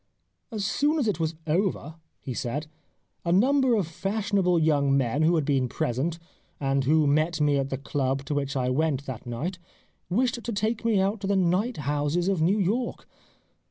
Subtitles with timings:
[0.51, 2.65] "As soon as it was over/' he said,"
[3.23, 6.17] a number of fashionable young men who had been present,
[6.59, 9.59] and who met me at the club to which I went that night,
[10.09, 13.07] wished to take me out to the night houses of New York.